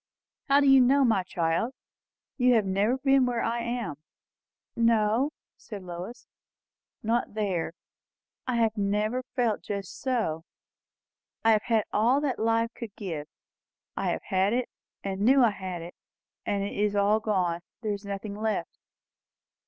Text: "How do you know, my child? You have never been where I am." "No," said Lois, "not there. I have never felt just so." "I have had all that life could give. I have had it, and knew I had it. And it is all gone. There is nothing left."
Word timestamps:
"How 0.49 0.61
do 0.61 0.67
you 0.67 0.81
know, 0.81 1.05
my 1.05 1.21
child? 1.21 1.75
You 2.35 2.55
have 2.55 2.65
never 2.65 2.97
been 2.97 3.27
where 3.27 3.43
I 3.43 3.59
am." 3.59 3.97
"No," 4.75 5.29
said 5.57 5.83
Lois, 5.83 6.25
"not 7.03 7.35
there. 7.35 7.73
I 8.47 8.55
have 8.55 8.75
never 8.77 9.21
felt 9.35 9.61
just 9.61 9.99
so." 10.01 10.43
"I 11.45 11.51
have 11.51 11.61
had 11.65 11.83
all 11.93 12.19
that 12.21 12.39
life 12.39 12.73
could 12.73 12.95
give. 12.95 13.27
I 13.95 14.09
have 14.09 14.23
had 14.23 14.53
it, 14.53 14.69
and 15.03 15.21
knew 15.21 15.43
I 15.43 15.51
had 15.51 15.83
it. 15.83 15.93
And 16.47 16.63
it 16.63 16.73
is 16.75 16.95
all 16.95 17.19
gone. 17.19 17.59
There 17.81 17.93
is 17.93 18.03
nothing 18.03 18.33
left." 18.35 18.79